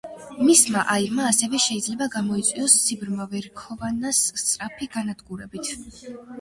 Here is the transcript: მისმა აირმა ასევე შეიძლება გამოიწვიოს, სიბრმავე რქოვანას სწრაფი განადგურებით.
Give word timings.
მისმა 0.43 0.79
აირმა 0.93 1.27
ასევე 1.31 1.59
შეიძლება 1.65 2.07
გამოიწვიოს, 2.17 2.79
სიბრმავე 2.87 3.43
რქოვანას 3.51 4.25
სწრაფი 4.47 4.91
განადგურებით. 4.99 5.75